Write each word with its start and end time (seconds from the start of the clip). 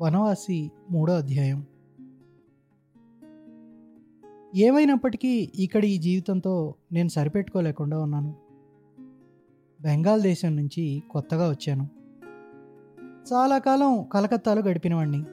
వనవాసి 0.00 0.70
మూడో 0.90 1.12
అధ్యాయం. 1.12 1.64
ఏమైనప్పటికీ 4.54 5.52
ఇక్కడ 5.54 5.84
ఈ 5.84 5.98
జీవితంతో 5.98 6.74
నేను 6.92 7.08
సరిపెట్టుకోలేకుండా 7.08 7.98
ఉన్నాను. 7.98 8.34
బెంగాల్ 9.82 10.22
దేశం 10.22 10.56
నుంచి 10.56 11.02
కొత్తగా 11.10 11.50
వచ్చాను. 11.50 11.88
చాలా 13.32 13.58
కాలం 13.58 14.04
కలకత్తాలో 14.12 14.62
గడిపినవాణ్ణి. 14.62 15.24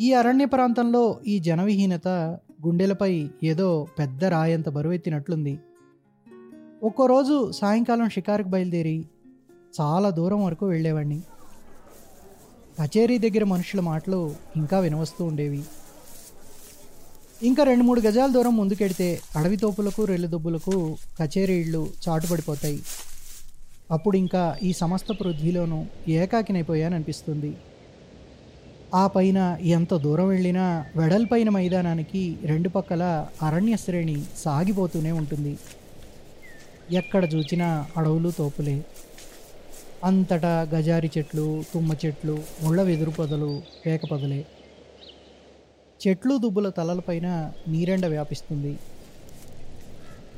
ఈ 0.00 0.12
అరణ్య 0.12 0.44
ప్రాంతంలో 0.44 1.20
ఈ 1.26 1.38
జనవిహీనత 1.38 2.08
గుండెలపై 2.66 3.30
ఏదో 3.44 3.86
పెద్ద 3.98 4.24
రాయంత 4.24 4.68
బరువెత్తినట్లుంది. 4.68 5.60
ఒక్కో 6.82 7.06
రోజు 7.06 7.50
సాయంకాలం 7.50 8.08
షికారుకు 8.08 8.48
బయలుదేరి 8.48 9.08
చాలా 9.80 10.10
దూరం 10.10 10.44
వరకు 10.44 10.66
వెళ్ళేవాడిని 10.66 11.22
కచేరీ 12.78 13.18
దగ్గర 13.18 13.44
మనుషుల 13.44 13.80
మాటలు 13.80 14.34
ఇంకా 14.56 14.78
వినవస్తూ 14.78 15.24
ఉండేవి. 15.24 15.62
ఇంకా 17.42 17.64
రెండు 17.64 17.84
మూడు 17.84 18.00
గజాల 18.00 18.32
దూరం 18.32 18.56
ముందుకెడితే 18.56 19.20
అడవి 19.36 19.56
తోపులకు 19.56 20.04
రెల్లుదొబ్బులకు 20.04 20.96
కచేరీ 21.20 21.54
ఇళ్ళు 21.54 21.90
చాటుపడిపోతాయి 22.04 22.80
అప్పుడు 23.90 24.16
ఇంకా 24.16 24.56
ఈ 24.62 24.72
సమస్త 24.72 25.06
పృథ్వీలోనూ 25.12 25.84
ఏకాకినైపోయాననిపిస్తుంది. 26.08 27.52
ఆ 28.94 29.06
పైన 29.06 29.58
ఎంత 29.60 29.94
దూరం 29.94 30.28
వెళ్ళినా 30.28 30.84
వెడల్పైన 30.96 31.48
మైదానానికి 31.48 32.38
రెండు 32.44 32.68
పక్కల 32.68 33.26
అరణ్య 33.42 33.76
శ్రేణి 33.76 34.24
సాగిపోతూనే 34.36 35.12
ఉంటుంది. 35.12 35.58
ఎక్కడ 36.92 37.34
చూచినా 37.34 37.86
అడవులు 37.96 38.30
తోపులే. 38.30 38.84
అంతటా 40.04 40.68
గజారి 40.74 41.10
చెట్లు 41.18 41.64
తుమ్మ 41.74 41.92
చెట్లు 42.06 42.38
ముళ్ళ 42.62 42.82
వెదురు 42.82 43.10
పొదలు 43.10 43.62
వేక 43.86 44.00
పొదలే. 44.10 44.46
చెట్లు 46.06 46.38
దుబ్బుల 46.38 46.68
తలలపైన 46.68 47.52
నీరెండ 47.68 48.06
వ్యాపిస్తుంది. 48.06 48.78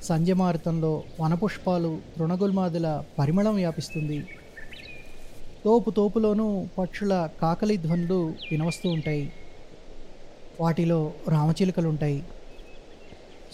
సంధ్యమారుతంలో 0.02 1.02
వనపుష్పాలు 1.20 1.98
తృణగుల్మాదుల 2.16 3.04
పరిమళం 3.18 3.54
వ్యాపిస్తుంది. 3.54 4.26
తోపు 5.64 5.90
తోపులోనూ 5.90 6.66
పక్షుల 6.78 7.28
కాకలి 7.42 7.76
ధ్వనులు 7.76 8.32
వినవస్తూ 8.50 8.90
ఉంటాయి. 8.90 9.32
వాటిలో 10.60 11.12
రామచిలుకలుంటాయి. 11.28 12.24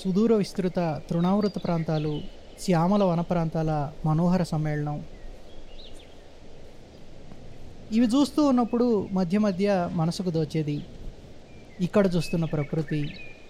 సుదూర 0.05 0.35
విస్తృత 0.35 1.01
తృణావృత 1.11 1.65
ప్రాంతాలు 1.65 2.21
శ్యామల 2.61 3.05
వన 3.05 3.21
ప్రాంతాల 3.21 3.93
మనోహర 4.07 4.43
సమ్మేళనం. 4.43 5.05
ఇవి 7.97 8.07
చూస్తూ 8.07 8.41
ఉన్నప్పుడు 8.45 8.87
మధ్య 9.13 9.39
మధ్య 9.39 9.91
మనసుకు 9.93 10.31
దోచేది 10.31 10.77
ఇక్కడ 11.87 12.05
చూస్తున్న 12.15 12.45
ప్రకృతి 12.45 13.01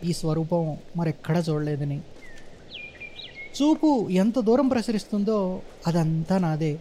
ఈ 0.04 0.12
స్వరూపం 0.12 0.62
మరెక్కడా 0.96 1.40
చూడలేదని. 1.48 1.98
చూపు 3.56 3.90
ఎంత 4.22 4.38
దూరం 4.38 4.68
ప్రసరిస్తుందో 4.68 5.38
అదంతా 5.86 6.38
నాదే. 6.38 6.72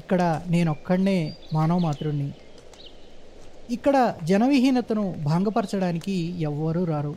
ఇక్కడ 0.00 0.22
నేనొక్కడనే 0.48 1.18
మానవ 1.52 1.78
మాతృణ్ణి 1.78 2.28
ఇక్కడ 3.76 3.96
జనవిహీనతను 4.24 5.14
భంగపరచడానికి 5.28 6.16
ఎవ్వరూ 6.48 6.84
రారు. 6.84 7.14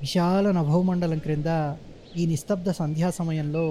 విశాల 0.00 0.46
నభోమండలం 0.50 1.18
క్రింద 1.18 1.50
ఈ 2.16 2.26
నిస్తబ్ద 2.26 2.70
సంధ్యా 2.70 3.10
సమయంలో 3.10 3.64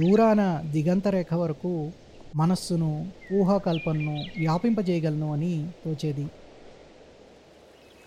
దూరాన 0.00 0.42
దిగంతరేఖ 0.72 1.34
వరకు 1.34 1.72
మనస్సును 2.34 2.90
ఊహాకల్పనను 3.32 4.14
వ్యాపింపజేయగలను 4.38 5.32
అని 5.32 5.52
తోచేది. 5.84 6.26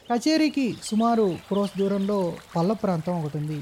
కచేరీకి 0.10 0.68
సుమారు 0.84 1.26
క్రోస్ 1.50 1.78
దూరంలో 1.78 2.20
పల్ల 2.56 2.74
ప్రాంతం 2.74 3.16
ఒకటి 3.22 3.38
ఉంది 3.38 3.60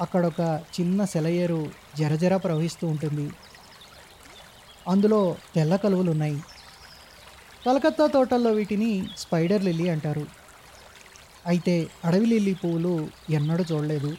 అక్కడ 0.00 0.26
ఒక 0.26 0.42
చిన్న 0.80 1.04
సెలయేరు 1.04 1.60
జరజర 1.94 2.36
ప్రవహిస్తూ 2.36 2.86
ఉంటుంది. 2.88 3.26
అందులో 4.86 5.20
తెల్ల 5.54 5.76
కలువలు 5.76 6.10
ఉన్నాయి 6.10 6.38
కలకత్తా 7.64 8.06
తోటల్లో 8.06 8.50
వీటిని 8.50 8.90
స్పైడర్ 9.16 9.64
లిల్లీ 9.64 9.88
అంటారు. 9.88 10.24
అయితే 11.44 11.74
అడవి 12.04 12.26
లిల్లీ 12.26 12.54
పువ్వులు 12.54 12.94
ఎన్నడూ 13.28 13.64
చూడలేదు. 13.64 14.10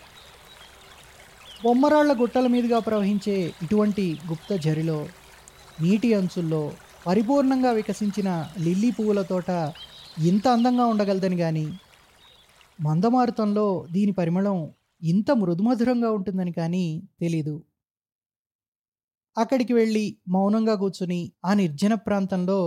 బొమ్మరాళ్ళ 1.64 2.12
గుట్టల 2.14 2.48
మీదుగా 2.48 2.80
ప్రవహించే 2.80 3.36
ఇటువంటి 3.64 4.04
గుప్త 4.28 4.54
జరిలో 4.56 4.98
నీటి 5.82 6.14
అంచుల్లో 6.14 6.62
పరిపూర్ణంగా 7.06 7.72
వికసించిన 7.72 8.30
లిల్లీ 8.60 8.92
పువ్వుల 8.92 9.22
తోట 9.22 9.50
ఇంత 10.22 10.48
అందంగా 10.48 10.86
ఉండగలదని 10.86 11.38
కానీ 11.38 11.66
మందమారుతంలో 12.80 13.86
దీని 13.92 14.12
పరిమళం 14.12 14.58
ఇంత 15.02 15.32
మృదుమధురంగా 15.32 16.10
ఉంటుందని 16.12 16.52
కానీ 16.52 16.86
తెలీదు. 17.20 17.56
అక్కడికి 19.38 19.74
వెళ్ళి 19.74 20.06
మౌనంగా 20.28 20.76
కూర్చుని 20.76 21.32
ఆ 21.46 21.54
నిర్జన 21.54 21.94
ప్రాంతంలో 21.94 22.60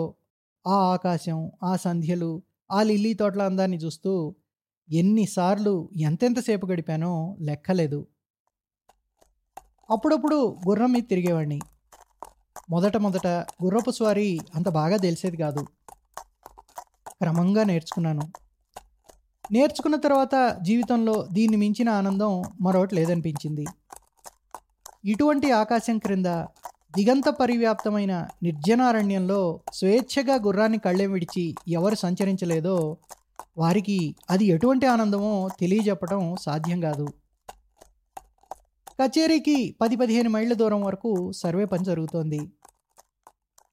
ఆ 0.67 0.77
ఆకాశం 0.95 1.39
ఆ 1.63 1.77
సంధ్యలు 1.77 2.31
ఆ 2.71 2.83
లిల్లీ 2.83 3.15
తోటల 3.15 3.43
అందాన్ని 3.43 3.77
చూస్తూ 3.77 4.13
ఎన్నిసార్లు 4.89 5.75
ఎంతెంతసేపు 6.01 6.67
గడిపానో 6.67 7.13
లెక్కలేదు. 7.41 8.01
అప్పుడప్పుడు 9.91 10.59
గుర్రం 10.69 10.93
మీద 10.93 11.03
తిరిగేవాడిని. 11.11 11.61
మొదట 12.71 12.97
మొదట 12.97 13.27
గుర్రపు 13.65 13.91
స్వారీ 13.91 14.39
అంత 14.55 14.69
బాగా 14.69 14.97
తెలిసేది 14.97 15.37
కాదు. 15.37 15.67
క్రమంగా 17.21 17.65
నేర్చుకున్నాను. 17.65 18.21
నేర్చుకున్న 19.53 19.97
తర్వాత 19.97 20.59
జీవితంలో 20.63 21.29
దీన్ని 21.33 21.57
మించిన 21.57 21.89
ఆనందం 21.89 22.43
మరొకటి 22.61 22.95
లేదనిపించింది. 22.95 23.65
ఇటువంటి 25.05 25.51
ఆకాశం 25.51 25.99
క్రింద 25.99 26.27
దిగంత 26.97 27.29
పరివ్యాప్తమైన 27.29 28.27
నిర్జనారణ్యంలో 28.43 29.61
స్వేచ్ఛగా 29.73 30.35
గుర్రాన్ని 30.35 30.79
కళ్ళెం 30.79 31.13
విడిచి 31.13 31.55
ఎవరు 31.69 31.95
సంచరించలేదో 31.95 32.97
వారికి 33.59 34.15
అది 34.31 34.45
ఎటువంటి 34.45 34.87
ఆనందమో 34.87 35.49
తెలియజెప్పడం 35.61 36.37
సాధ్యం 36.37 36.81
కాదు. 36.81 37.07
కచేరీకి 39.03 39.77
పది 39.81 39.97
పదిహేను 39.97 40.31
మైళ్ళ 40.31 40.53
దూరం 40.53 40.83
వరకు 40.83 41.33
సర్వే 41.33 41.65
పని 41.65 41.85
జరుగుతోంది. 41.85 42.41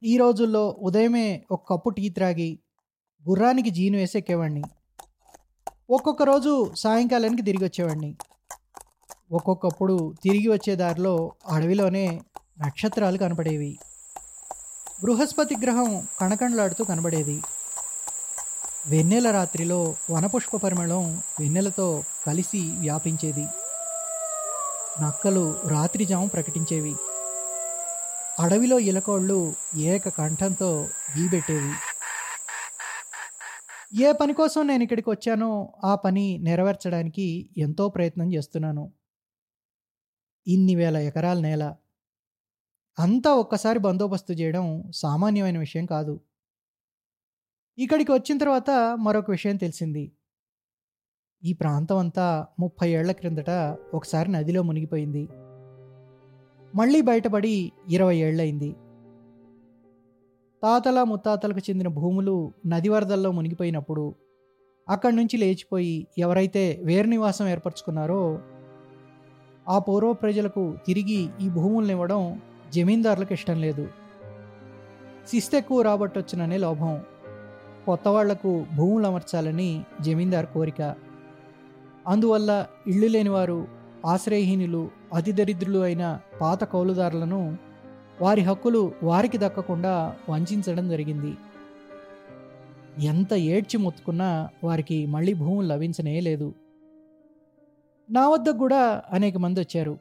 ఈ 0.04 0.18
రోజుల్లో 0.18 0.78
ఉదయమే 0.82 1.44
ఒక 1.52 1.74
కప్పు 1.74 1.90
టీ 1.90 2.10
త్రాగి 2.10 2.60
గుర్రానికి 3.30 3.70
జీను 3.70 3.98
వేసి 3.98 4.18
ఎక్కేవాడిని 4.18 4.64
ఒక్కొక్క 5.90 6.24
రోజు 6.24 6.74
సాయంకాలానికి 6.76 7.42
తిరిగి 7.42 7.64
వచ్చేవాడిని 7.64 8.16
ఒక్కొక్కప్పుడు 9.32 10.14
తిరిగి 10.24 10.48
వచ్చే 10.48 10.76
దారిలో 10.76 11.32
అడవిలోనే 11.48 12.22
నక్షత్రాలు 12.66 13.18
కనపడేవి. 13.18 13.78
బృహస్పతి 15.04 15.56
గ్రహం 15.64 16.08
కణకణలాడుతూ 16.20 16.84
కనబడేది 16.84 17.42
వెన్నెల 18.90 19.32
రాత్రిలో 19.32 19.96
వనపుష్ప 20.12 20.58
పరిమళం 20.58 21.22
వెన్నెలతో 21.40 22.04
కలిసి 22.28 22.62
వ్యాపించేది. 22.80 23.48
నక్కలు 25.02 25.59
రాత్రిజాము 25.68 26.28
ప్రకటించేవి. 26.28 26.96
అడవిలో 28.40 28.80
ఇలకోళ్ళు 28.80 29.53
ఏక 29.78 30.09
కంఠంతో 30.09 30.90
ఈబెట్టేవి 31.18 31.72
ఏ 34.03 34.12
పని 34.12 34.34
కోసం 34.34 34.68
నేను 34.68 34.84
ఇక్కడికి 34.84 35.09
వచ్చానో 35.09 35.74
ఆ 35.84 35.96
పని 35.96 36.38
నెరవేర్చడానికి 36.38 37.50
ఎంతో 37.57 37.90
ప్రయత్నం 37.90 38.34
చేస్తున్నాను. 38.34 38.94
ఇన్ని 40.47 40.75
వేల 40.75 40.97
ఎకరాల 40.97 41.40
నేల. 41.40 41.75
అంతా 43.00 43.34
ఒక్కసారి 43.34 43.80
బందోబస్తు 43.80 44.34
చేయడం 44.34 44.91
సామాన్యమైన 44.96 45.59
విషయం 45.59 45.86
కాదు. 45.86 46.19
ఇక్కడికి 47.77 48.12
వచ్చిన 48.12 48.38
తర్వాత 48.38 48.98
మరొక 49.00 49.31
విషయం 49.31 49.56
తెలిసింది. 49.56 50.12
ఈ 51.45 51.54
ప్రాంతం 51.54 51.98
అంతా 51.98 52.45
ముప్పై 52.60 52.89
ఏళ్ళ 52.89 53.12
క్రిందట 53.12 53.50
ఒకసారి 53.94 54.31
నదిలో 54.31 54.62
మునిగిపోయింది. 54.62 55.30
మళ్ళీ 56.75 57.01
బయటపడి 57.01 57.72
ఇరవై 57.89 58.18
ఏళ్ళయింది 58.18 58.75
తాతల 60.63 61.04
ముత్తాతలకు 61.04 61.60
చెందిన 61.60 61.88
భూములు 61.88 62.54
నది 62.66 62.89
వరదల్లో 62.89 63.31
మునిగిపోయినప్పుడు 63.31 64.16
అక్కడి 64.89 65.16
నుంచి 65.16 65.38
లేచిపోయి 65.38 66.07
ఎవరైతే 66.18 66.81
వేరు 66.84 67.07
నివాసం 67.07 67.48
ఏర్పరచుకున్నారో 67.48 68.39
ఆ 69.69 69.80
పూర్వ 69.80 70.13
ప్రజలకు 70.13 70.78
తిరిగి 70.88 71.30
ఈ 71.42 71.50
భూములను 71.50 71.92
ఇవ్వడం 71.92 72.42
జమీందారులకు 72.74 73.34
ఇష్టం 73.34 73.62
లేదు. 73.62 73.88
శిస్తెక్కువ 75.28 75.81
రాబట్టొచ్చుననే 75.81 76.57
లోభం. 76.57 77.01
కొత్త 77.86 78.07
వాళ్ళకు 78.07 78.66
భూములు 78.75 79.07
అమర్చాలని 79.07 79.84
జమీందార్ 80.01 80.45
కోరిక. 80.45 81.06
అందువల్ల 82.07 82.68
ఇళ్ళు 82.88 83.07
లేనివారు 83.07 83.68
ఆశ్రయహీనులు 84.06 84.92
అతి 85.13 85.31
దరిద్రులు 85.31 85.80
అయిన 85.80 86.19
పాత 86.42 86.63
కౌలుదారులను 86.63 87.57
వారి 88.21 88.42
హక్కులు 88.42 88.92
వారికి 89.04 89.38
దక్కకుండా 89.38 90.15
వంచడం 90.30 90.89
జరిగింది. 90.89 91.38
ఎంత 93.06 93.33
ఏడ్చి 93.33 93.77
మొత్తుకున్నా 93.77 94.50
వారికి 94.63 95.06
మళ్ళీ 95.06 95.33
భూములు 95.33 95.68
లభించనే 95.68 96.19
లేదు. 96.19 96.54
నా 98.10 98.30
వద్ద 98.30 98.50
కూడా 98.50 99.01
అనేక 99.12 99.38
మంది 99.38 99.60
వచ్చారు. 99.60 99.98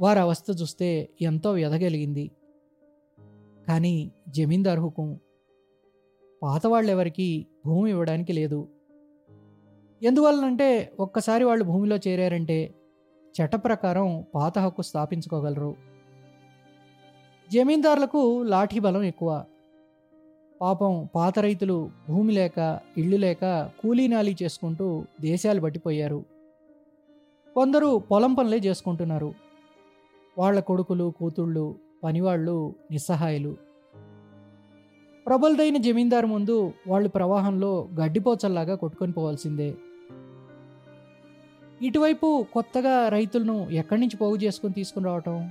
వారి 0.00 0.18
అవస్థ 0.18 0.46
చూస్తే 0.60 1.08
ఎంతో 1.22 1.52
వ్యధగలిగింది. 1.52 2.30
కానీ 3.68 4.10
జమీందార్ 4.28 4.80
హుకుం 4.80 5.18
పాతవాళ్ళెవరికి 6.42 7.46
భూమి 7.66 7.90
ఇవ్వడానికి 7.90 8.32
లేదు. 8.32 8.68
ఎందువల్లనంటే 10.02 10.92
ఒక్కసారి 11.00 11.44
వాళ్ళు 11.44 11.64
భూమిలో 11.64 11.96
చేరారంటే 11.96 12.74
చట్ట 13.34 13.54
ప్రకారం 13.54 14.24
పాత 14.34 14.58
హక్కు 14.58 14.82
స్థాపించుకోగలరు. 14.82 15.76
జమీందారులకు 17.52 18.42
లాఠీ 18.42 18.78
బలం 18.78 19.02
ఎక్కువ. 19.02 19.44
పాపం 20.60 21.08
పాత 21.14 21.38
రైతులు 21.38 21.90
భూమి 22.08 22.32
లేక 22.32 22.80
ఇళ్ళు 22.98 23.16
లేక 23.16 23.70
కూలీనాలి 23.80 24.36
చేసుకుంటూ 24.42 25.04
దేశాలు 25.20 25.60
పట్టిపోయారు 25.60 26.24
కొందరు 27.54 28.02
పొలం 28.10 28.34
పనులే 28.34 28.56
చేసుకుంటున్నారు. 28.56 29.34
వాళ్ళ 30.38 30.60
కొడుకులు 30.60 31.12
కూతుళ్ళు 31.18 31.74
పనివాళ్ళు 32.04 32.74
నిస్సహాయులు. 32.90 33.56
ప్రబలదైన 35.26 35.76
జమీందారు 35.76 36.26
ముందు 36.26 36.72
వాళ్ళు 36.88 37.08
ప్రవాహంలో 37.08 37.88
గడ్డిపోచల్లాగా 38.00 38.74
కొట్టుకొని 38.74 39.12
పోవాల్సిందే. 39.12 39.74
ఇటువైపు 41.82 42.46
కొత్తగా 42.52 43.08
రైతులను 43.08 43.70
ఎక్కడి 43.70 44.00
నుంచి 44.00 44.16
పోగు 44.16 44.36
చేసుకుని 44.36 44.72
తీసుకుని 44.72 45.06
రావటం? 45.06 45.50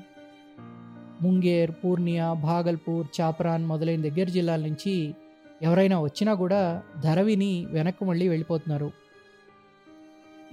ముంగేర్ 1.22 1.72
పూర్ణియా 1.72 2.34
భాగల్పూర్ 2.34 3.22
చాపరాన్ 3.22 3.66
మొదలైన 3.66 4.02
దగ్గర 4.02 4.30
జిల్లాల 4.30 4.60
నుంచి 4.60 5.16
ఎవరైనా 5.62 6.02
వచ్చినా 6.02 6.34
కూడా 6.34 6.84
ధర 7.04 7.22
విని 7.22 7.66
వెనక్కి 7.66 8.06
మళ్ళీ 8.06 8.28
వెళ్ళిపోతున్నారు. 8.28 8.92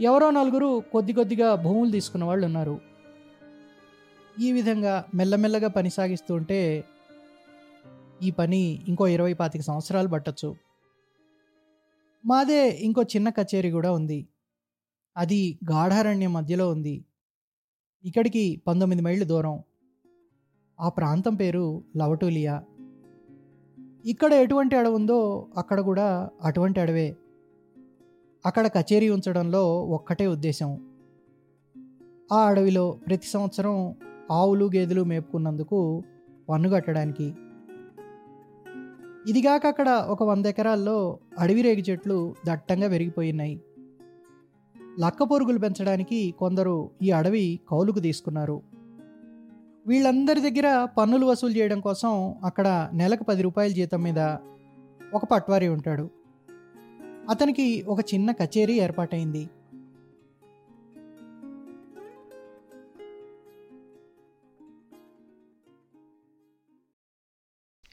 ఎవరో 0.01 0.31
నలుగురు 0.31 0.83
కొద్ది 0.93 1.13
కొద్దిగా 1.13 1.55
భూములు 1.55 1.91
తీసుకున్న 1.91 2.25
వాళ్ళు 2.25 2.47
ఉన్నారు. 2.47 2.81
ఈ 4.41 4.53
విధంగా 4.53 5.05
మెల్లమెల్లగా 5.15 5.69
పని 5.69 5.91
సాగిస్తుంటే 5.91 6.85
ఈ 8.23 8.31
పని 8.31 8.83
ఇంకో 8.89 9.07
ఇరవై 9.07 9.33
పాతిక 9.33 9.63
సంవత్సరాలు 9.63 10.09
పట్టచ్చు. 10.09 10.57
మాదే 12.27 12.71
ఇంకో 12.71 13.03
చిన్న 13.03 13.29
కచేరీ 13.29 13.71
కూడా 13.71 13.93
ఉంది. 13.93 14.27
అది 15.17 15.59
గాఢారణ్యం 15.71 16.33
మధ్యలో 16.33 16.71
ఉంది. 16.71 17.05
ఇక్కడికి 18.05 18.63
పంతొమ్మిది 18.67 19.03
మైళ్ళు 19.03 19.25
దూరం. 19.25 19.63
ఆ 20.81 20.89
ప్రాంతం 20.89 21.35
పేరు 21.35 21.85
లవటూలియా. 21.97 22.65
ఇక్కడ 24.05 24.33
ఎటువంటి 24.33 24.77
అడవి 24.77 24.95
ఉందో 24.95 25.49
అక్కడ 25.57 25.81
కూడా 25.81 26.31
అటువంటి 26.43 26.81
అడవే. 26.81 27.17
అక్కడ 28.47 28.67
కచేరీ 28.67 29.09
ఉంచడంలో 29.09 29.85
ఒక్కటే 29.85 30.27
ఉద్దేశం. 30.27 30.95
ఆ 32.33 32.47
అడవిలో 32.47 32.99
ప్రతి 33.07 33.27
సంవత్సరం 33.27 33.95
ఆవులు 34.31 34.65
గేదెలు 34.65 35.05
మేపుకున్నందుకు 35.05 36.03
పన్ను 36.49 36.69
కట్టడానికి. 36.69 37.35
ఇదిగాక 39.31 39.67
అక్కడ 39.67 39.89
ఒక 39.89 40.23
వంద 40.23 40.47
ఎకరాల్లో 40.47 41.19
అడవి 41.39 41.63
రేగి 41.63 41.85
చెట్లు 41.91 42.35
దట్టంగా 42.47 42.89
పెరిగిపోయినాయి 42.89 43.61
లక్క 45.01 45.23
పొరుగులు 45.23 45.59
పెంచడానికి 45.59 46.35
కొందరు 46.39 46.91
ఈ 47.03 47.11
అడవి 47.11 47.61
కౌలుకు 47.69 47.99
తీసుకున్నారు. 47.99 48.63
వీళ్ళందరి 49.87 50.51
దగ్గర 50.51 50.89
పన్నులు 50.99 51.27
వసూలు 51.27 51.53
చేయడం 51.53 51.81
కోసం 51.81 52.35
అక్కడ 52.45 52.91
నెలకు 52.95 53.25
పది 53.25 53.43
రూపాయల 53.43 53.73
జీతం 53.73 54.03
మీద 54.03 54.19
ఒక 55.15 55.25
పట్వారీ 55.25 55.69
ఉంటాడు. 55.69 56.11
అతనికి 57.31 57.83
ఒక 57.83 57.99
చిన్న 58.15 58.33
కచేరీ 58.33 58.81
ఏర్పాటైంది. 58.81 59.49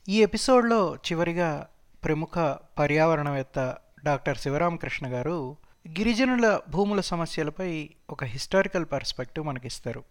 ఈ 0.10 0.22
ఎపిసోడ్లో 0.22 0.96
చివరిగా 0.96 1.68
ప్రముఖ 2.04 2.58
పర్యావరణవేత్త 2.80 3.78
డాక్టర్ 4.06 4.38
శివరామకృష్ణ 4.38 5.08
గారు 5.08 5.56
గిరిజనుల 5.86 6.60
భూముల 6.70 7.02
సమస్యలపై 7.02 7.70
ఒక 8.10 8.24
హిస్టారికల్ 8.24 8.86
పర్స్పెక్టివ్ 8.92 9.46
మనకిస్తారు. 9.46 10.02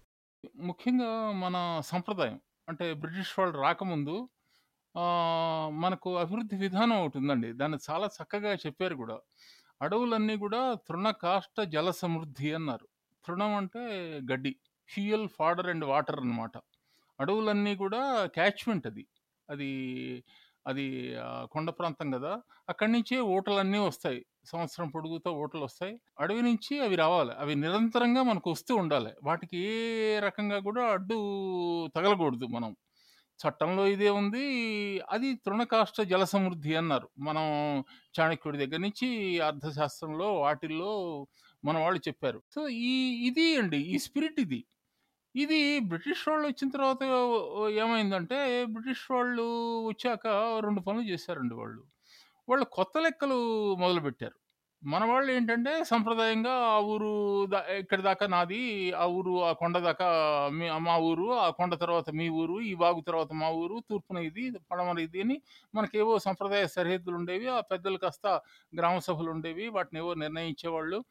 ముఖ్యంగా 0.57 1.11
మన 1.33 1.57
సంప్రదాయం 1.85 2.41
అంటే 2.69 2.93
బ్రిటిష్ 2.95 3.39
వాళ్ళు 3.39 3.61
రాకముందు 3.61 4.17
మనకు 5.81 6.17
అభివృద్ధి 6.17 6.57
విధానం 6.57 6.97
ఒకటి 7.05 7.19
ఉందండి. 7.19 7.53
దాన్ని 7.53 7.79
చాలా 7.91 8.09
చక్కగా 8.19 8.55
చెప్పారు 8.55 8.95
కూడా. 8.95 9.19
అడవులన్నీ 9.83 10.37
కూడా 10.37 10.63
తృణకాష్ట 10.89 11.61
జల 11.61 11.91
సమృద్ధి 11.91 12.55
అన్నారు. 12.55 12.89
తృణం 13.25 13.55
అంటే 13.55 13.83
గడ్డి 14.33 14.53
ఫ్యూయల్ 14.89 15.29
ఫాడర్ 15.29 15.69
అండ్ 15.69 15.85
వాటర్ 15.85 16.21
అన్నమాట. 16.21 16.57
అడవులన్నీ 17.21 17.77
కూడా 17.77 18.03
క్యాచ్మెంట్ 18.27 18.87
అది. 18.87 19.07
అది 19.51 19.71
అది 20.67 20.87
కొండ 21.53 21.71
ప్రాంతం 21.71 22.11
కదా. 22.11 22.35
అక్కడి 22.69 22.93
నుంచే 22.93 23.21
ఓటలన్నీ 23.37 23.79
వస్తాయి. 23.79 24.21
సంవత్సరం 24.45 24.89
పొడుగుతో 24.89 25.33
ఓటలు 25.33 25.65
వస్తాయి 25.65 26.01
అడవి 26.21 26.43
నుంచి 26.43 26.81
అవి 26.81 26.97
రావాలి. 26.97 27.33
అవి 27.39 27.55
నిరంతరంగా 27.55 28.23
మనకు 28.23 28.51
వస్తూ 28.51 28.77
ఉండాలి. 28.77 29.11
వాటికి 29.25 29.57
ఏ 29.59 30.19
రకంగా 30.19 30.59
కూడా 30.59 30.85
అడ్డు 30.93 31.15
తగలకూడదు 31.87 32.45
మనం. 32.47 32.77
చట్టంలో 33.41 33.87
ఇదే 33.87 34.11
ఉంది. 34.11 34.45
అది 35.11 35.35
తృణకాష్ట 35.35 36.01
జల 36.01 36.25
సమృద్ధి 36.25 36.75
అన్నారు. 36.75 37.09
మనం 37.19 37.45
చాణక్యుడి 38.21 38.59
దగ్గర 38.59 38.77
నుంచి 38.77 39.41
అర్థశాస్త్రంలో 39.41 40.35
వాటిల్లో 40.35 41.27
మన 41.65 41.79
వాళ్ళు 41.79 42.01
చెప్పారు. 42.09 42.43
సో 42.55 42.69
ఈ 42.69 42.95
ఇది 43.27 43.57
అండి. 43.57 43.79
ఈ 43.79 43.99
స్పిరిట్ 43.99 44.41
ఇది. 44.41 44.65
ఇది 45.37 45.81
బ్రిటిష్ 45.81 46.29
వాళ్ళు 46.29 46.49
వచ్చిన 46.49 46.71
తర్వాత 46.71 47.03
ఏమైందంటే 47.71 48.65
బ్రిటిష్ 48.65 49.11
వాళ్ళు 49.11 49.43
వచ్చాక 49.87 50.27
రెండు 50.61 50.81
పనులు 50.81 51.05
చేశారండి 51.05 51.55
వాళ్ళు. 51.55 51.85
వాళ్ళు 52.51 52.65
కొత్త 52.67 52.99
లెక్కలు 52.99 53.37
మొదలుపెట్టారు. 53.75 54.37
మన 54.85 55.05
వాళ్ళు 55.05 55.33
ఏంటంటే 55.33 55.85
సంప్రదాయంగా 55.85 56.51
ఆ 56.51 56.79
ఊరు 56.79 57.11
దా- 57.47 57.73
ఇక్కడి 57.73 58.03
దాకా 58.03 58.27
నాది 58.27 58.93
ఆ 58.93 59.05
ఊరు 59.07 59.45
ఆ 59.45 59.53
కొండ 59.53 59.79
దాకా 59.79 60.07
మీ 60.53 60.71
మా 60.79 60.97
ఊరు 60.97 61.33
ఆ 61.33 61.51
కొండ 61.51 61.75
తర్వాత 61.75 62.11
మీ 62.11 62.29
ఊరు 62.29 62.61
ఈ 62.61 62.75
వాగు 62.75 63.01
తర్వాత 63.01 63.33
మా 63.33 63.49
ఊరు 63.49 63.83
తూర్పున 63.91 64.19
ఇది 64.19 64.53
పడమర 64.71 64.99
ఇది 64.99 65.21
అని 65.21 65.43
మనకేవో 65.75 66.19
సంప్రదాయ 66.19 66.67
సరిహద్దులు 66.67 67.17
ఉండేవి 67.17 67.49
ఆ 67.49 67.61
పెద్దలు 67.61 67.99
కాస్త 67.99 68.41
గ్రామ 68.77 68.99
సభలు 68.99 69.31
ఉండేవి 69.31 69.69
వాటిని 69.69 70.01
ఏవో 70.01 70.15
నిర్ణయించేవాళ్ళు. 70.15 71.05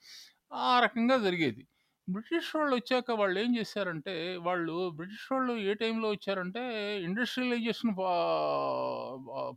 ఆ 0.53 0.79
రకంగా 0.79 1.17
జరిగేది. 1.17 1.67
బ్రిటిష్ 2.09 2.55
వాళ్ళు 2.55 2.75
వచ్చాక 2.75 3.11
వాళ్ళు 3.11 3.37
ఏం 3.39 3.51
చేశారంటే 3.57 4.13
వాళ్ళు 4.37 4.89
బ్రిటిష్ 4.89 5.25
వాళ్ళు 5.31 5.53
ఏ 5.69 5.73
టైంలో 5.73 6.07
వచ్చారంటే 6.09 6.61
ఇండస్ట్రియలైజేషన్ 7.03 7.91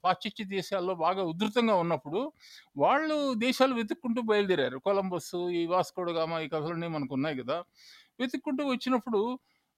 పాశ్చాత్య 0.05 0.45
దేశాల్లో 0.55 0.95
బాగా 0.95 1.23
ఉధృతంగా 1.23 1.75
ఉన్నప్పుడు 1.75 2.21
వాళ్ళు 2.77 3.17
దేశాలు 3.45 3.75
వెతుక్కుంటూ 3.75 4.23
బయలుదేరారు. 4.23 4.79
కొలంబస్ 4.79 5.33
ఈ 5.61 5.67
వాస్కోడగామా 5.67 6.41
ఈ 6.41 6.49
కథలన్నీ 6.49 6.89
మనకు 6.89 7.15
ఉన్నాయి 7.15 7.39
కదా. 7.39 7.59
వెతుక్కుంటూ 8.21 8.65
వచ్చినప్పుడు 8.73 9.23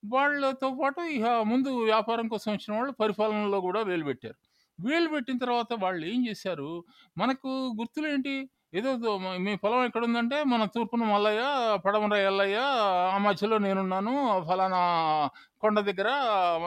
వాళ్ళతో 0.02 0.68
పాటు 0.80 1.00
ఇక 1.16 1.26
ముందు 1.52 1.70
వ్యాపారం 1.84 2.26
కోసం 2.28 2.52
వచ్చిన 2.52 2.72
వాళ్ళు 2.78 2.92
పరిపాలనలో 3.02 3.60
కూడా 3.60 3.82
వేలు 3.82 4.04
పెట్టారు 4.04 4.38
వేలు 4.78 5.08
పెట్టిన 5.08 5.36
తర్వాత 5.38 5.72
వాళ్ళు 5.84 6.02
ఏం 6.06 6.20
చేశారు? 6.28 6.70
మనకు 7.16 7.50
గుర్తులేంటి? 7.80 8.34
ఏదో 8.74 9.18
మీ 9.18 9.56
పొలం 9.56 9.84
ఎక్కడ 9.84 10.04
ఉందంటే 10.04 10.44
మన 10.44 10.64
తూర్పున 10.64 11.04
మల్లయ్య 11.04 11.42
పడమర 11.84 12.16
ఎల్లయ్య 12.16 12.56
ఆ 13.12 13.18
మధ్యలో 13.18 13.58
నేనున్నాను 13.58 14.44
ఫలానా 14.48 14.80
కొండ 15.60 15.80
దగ్గర 15.80 16.08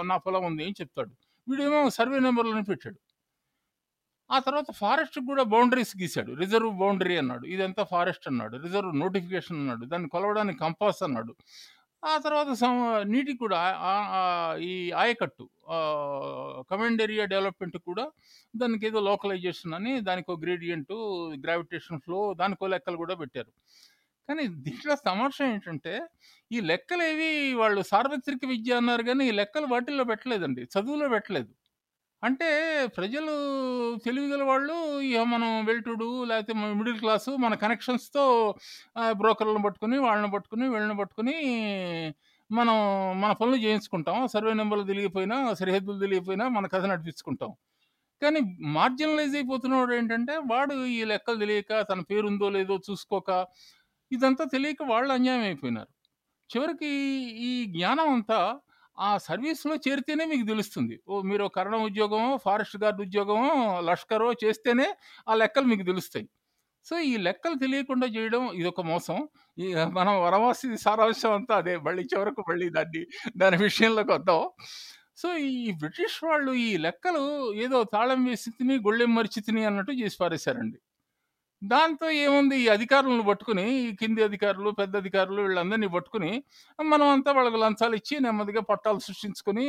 నా 0.05 0.17
పొలం 0.17 0.45
ఉంది 0.45 0.63
అని 0.63 0.73
చెప్తాడు. 0.81 1.11
వీడేమో 1.49 1.89
సర్వే 1.89 2.19
నెంబర్లను 2.19 2.63
పెట్టాడు. 2.63 2.99
ఆ 4.31 4.39
తర్వాత 4.39 4.71
ఫారెస్ట్ 4.71 5.19
కూడా 5.27 5.43
బౌండరీస్ 5.43 5.93
గీశాడు. 6.01 6.31
రిజర్వ్ 6.31 6.71
బౌండరీ 6.73 7.17
అన్నాడు. 7.17 7.45
ఇదంతా 7.45 7.83
ఫారెస్ట్ 7.83 8.27
అన్నాడు. 8.27 8.57
రిజర్వ్ 8.57 8.99
నోటిఫికేషన్ 8.99 9.57
అన్నాడు. 9.57 9.85
దాన్ని 9.85 10.09
కొలవడానికి 10.09 10.59
కంపాస్ 10.59 11.03
అన్నాడు. 11.03 11.35
ఆ 12.03 12.13
తర్వాత 12.25 12.49
నీటికి 13.13 13.39
కూడా 13.43 13.59
ఈ 14.71 14.73
ఆయకట్టు 15.01 15.45
కమెండ్ 16.71 17.01
ఏరియా 17.05 17.25
డెవలప్మెంట్ 17.33 17.77
కూడా 17.89 18.05
దానికి 18.53 18.83
ఏదో 18.89 18.99
లోకలైజేషన్ 19.09 19.73
అని 19.79 19.93
దానికి 20.09 20.29
ఒక 20.33 20.39
గ్రేడియంట్ 20.45 20.93
గ్రావిటేషన్ 21.45 22.01
ఫ్లో 22.05 22.19
దానికో 22.41 22.67
లెక్కలు 22.75 22.97
కూడా 23.03 23.15
పెట్టారు. 23.21 23.51
కానీ 24.29 24.43
దీంట్లో 24.65 24.95
తమాషా 25.09 25.45
ఏంటంటే 25.53 25.93
ఈ 26.51 26.59
లెక్కలు 26.71 27.03
ఏవి 27.11 27.29
వాళ్ళు 27.61 27.81
సార్వత్రిక 27.93 28.45
విద్య 28.53 28.79
అన్నారు 28.81 29.03
కానీ 29.09 29.23
ఈ 29.29 29.33
లెక్కలు 29.41 29.67
వాటిల్లో 29.73 30.05
పెట్టలేదండి 30.11 30.63
చదువులో 30.75 31.07
పెట్టలేదు. 31.15 31.51
అంటే 32.23 32.47
ప్రజలు 32.97 33.33
తెలివిగల 34.05 34.43
వాళ్ళు 34.43 34.75
ఇక 35.01 35.17
మనం 35.33 35.65
వెల్టుడు 35.65 36.23
లేకపోతే 36.23 36.53
మిడిల్ 36.73 36.99
క్లాసు 36.99 37.31
మన 37.35 37.53
కనెక్షన్స్తో 37.53 38.23
బ్రోకర్లను 39.11 39.61
పట్టుకుని 39.63 39.97
వాళ్ళని 39.97 40.31
పట్టుకుని 40.31 40.69
వీళ్ళని 40.69 40.97
పట్టుకుని 40.97 41.35
మనం 42.49 42.75
మన 43.21 43.31
పనులు 43.31 43.55
చేయించుకుంటాం. 43.57 44.27
సర్వే 44.27 44.53
నెంబర్లు 44.53 44.85
తెలియకపోయినా, 44.85 45.53
సరిహద్దులు 45.53 45.99
తెలియకపోయినా 45.99 46.47
మన 46.47 46.67
కథ 46.67 46.83
నడిపించుకుంటాం. 46.85 47.51
కానీ 48.21 48.39
మార్జినలైజ్ 48.67 49.35
అయిపోతున్నోడేంటంటే, 49.35 50.37
వాడు 50.51 50.75
ఈ 50.85 51.03
లెక్కలు 51.03 51.39
తెలియక, 51.39 51.71
తన 51.91 51.99
పేరుందో 52.01 52.49
లేదో 52.49 52.77
చూసుకోక, 52.89 53.29
ఇదంతా 54.11 54.45
తెలియక 54.45 54.83
వాళ్ళు 54.83 55.13
అన్యాయం 55.13 55.41
అయిపోయినారు. 55.41 55.91
చివరికి 56.49 56.91
ఈ 57.49 57.51
జ్ఞానం 57.65 58.09
అంతా 58.13 58.39
ఆ 58.97 59.17
సర్వీస్‌లో 59.19 59.75
చేరితేనే 59.87 60.25
మీకు 60.25 60.47
తెలుస్తుంది. 60.47 61.01
ఓ 61.07 61.21
మీరు 61.21 61.45
కరణ 61.47 61.75
ఉద్యోగమో, 61.83 62.37
ఫారెస్ట్ 62.37 62.77
గార్డ్ 62.77 63.01
ఉద్యోగమో, 63.01 63.51
లష్కరో 63.81 64.33
చేస్తేనే 64.43 64.87
ఆ 65.29 65.35
లెక్కలు 65.35 65.65
మీకు 65.65 65.83
తెలుస్తాయి. 65.83 66.27
సో, 66.85 66.99
ఈ 67.03 67.17
లెక్కలు 67.17 67.55
తెలియకుండా 67.59 68.07
చేయడం 68.07 68.53
ఇదొక 68.53 68.81
మోసం. 68.81 69.17
ఈ 69.57 69.67
మనం 69.91 70.23
వనవాసి 70.23 70.77
సారాంశం 70.77 71.33
అంతా 71.33 71.57
అదే. 71.57 71.77
మళ్ళీ 71.77 72.03
చివరకు 72.03 72.43
మళ్ళీ 72.49 72.69
దాన్ని 72.69 73.03
దాని 73.37 73.57
విషయంలోకి 73.57 74.11
వద్దాం. 74.11 74.43
సో, 75.17 75.29
ఈ 75.37 75.71
బ్రిటిష్ 75.79 76.23
వాళ్ళు 76.23 76.53
ఈ 76.61 76.77
లెక్కలు 76.77 77.23
ఏదో 77.55 77.83
తాళం 77.93 78.25
వేసి 78.25 78.51
తిని, 78.51 78.77
గొళ్ళెం 78.79 79.15
మరిచి 79.15 79.41
తిని 79.41 79.65
అన్నట్టు 79.65 79.93
చేసి 79.93 80.17
పారేశారండి. 80.21 80.79
దాంతో 81.61 82.07
ఏముంది 82.23 82.55
ఈ 82.63 82.65
అధికారులను 82.67 83.23
పట్టుకొని, 83.29 83.63
ఈ 83.83 83.87
కింది 84.01 84.21
అధికారులు, 84.23 84.69
పెద్ద 84.79 84.93
అధికారులు 85.01 85.39
వీళ్ళందరిని 85.45 85.89
పట్టుకుని 85.95 86.31
మనం 86.79 87.05
అంతా 87.15 87.31
వాళ్ళకి 87.37 87.59
లంచాలిచ్చి 87.63 88.15
నెమ్మదిగా 88.25 88.61
పట్టాలు 88.71 88.99
సృష్టించుకొని, 89.07 89.65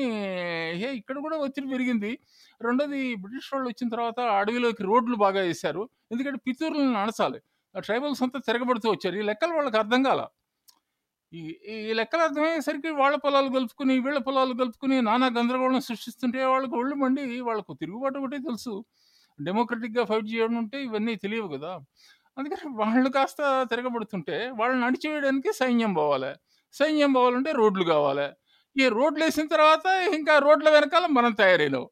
హే 0.81 0.89
ఇక్కడ 1.01 1.17
కూడా 1.27 1.37
ఒత్తిడి 1.47 1.69
పెరిగింది. 1.75 2.13
రెండోది 2.61 3.01
బ్రిటిష్ 3.23 3.51
వాళ్ళు 3.55 3.69
వచ్చిన 3.73 3.89
తర్వాత 3.95 4.21
అడవిలోకి 4.41 4.85
రోడ్లు 4.91 5.19
బాగా 5.25 5.43
వేశారు 5.49 5.85
ఎందుకంటే 6.13 6.41
పితూరులను 6.49 6.99
అణచాలి. 7.05 7.41
ఆ 7.75 7.81
ట్రైబల్స్ 7.87 8.23
అంతా 8.27 8.39
తిరగబడుతూ 8.49 8.89
వచ్చారు. 8.95 9.17
ఈ 9.23 9.25
లెక్కలు 9.31 9.55
వాళ్ళకి 9.59 9.79
అర్థం 9.83 10.03
కాల 10.09 10.21
ఈ 11.33 11.41
ఈ 11.73 11.93
లెక్కలు 11.99 12.23
అర్థమయ్యేసరికి 12.27 12.91
వాళ్ళ 13.01 13.17
పొలాలు 13.25 13.49
కలుపుకుని 13.57 13.95
వీళ్ళ 14.05 14.19
పొలాలు 14.29 14.53
కలుపుకుని 14.61 14.97
నానా 15.09 15.27
గందరగోళం 15.39 15.83
సృష్టిస్తుంటే 15.89 16.39
వాళ్ళకి 16.53 16.75
ఒళ్ళు 16.81 16.95
మండి 17.03 17.25
వాళ్ళకు 17.49 17.73
తిరుగుబాటు 17.83 18.19
ఒకటే 18.21 18.39
తెలుసు. 18.47 18.75
డెమోక్రటిక్‌గా 19.39 20.05
ఫైట్ 20.05 20.29
చేయడం 20.33 20.57
ఉంటే 20.57 20.79
ఇవన్నీ 20.83 21.15
తెలియవు 21.17 21.49
కదా. 21.57 21.73
అందుకని 22.37 22.71
వాళ్ళు 22.77 23.09
కాస్త 23.11 23.41
తిరగబడుతుంటే 23.71 24.37
వాళ్ళని 24.61 24.85
అణిచివేయడానికి 24.85 25.51
సైన్యం 25.61 25.93
పోవాలి. 25.95 26.33
సైన్యం 26.75 27.13
పోవాలంటే 27.13 27.53
రోడ్లు 27.55 27.85
కావాలి. 27.89 28.29
ఈ 28.77 28.87
రోడ్లు 28.91 29.23
వేసిన 29.25 29.47
తర్వాత 29.49 29.87
ఇంకా 30.19 30.35
రోడ్ల 30.39 30.69
వెనకాల 30.71 31.07
మనం 31.13 31.33
తయారైనాం. 31.35 31.85